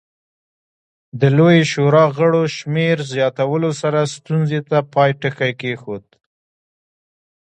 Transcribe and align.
د 1.19 1.21
لویې 1.37 1.61
شورا 1.71 2.05
غړو 2.17 2.43
شمېر 2.57 2.97
زیاتولو 3.13 3.71
سره 3.81 3.99
ستونزې 4.15 4.59
ته 4.69 4.77
پای 4.93 5.11
ټکی 5.21 5.51
کېښود. 5.61 6.05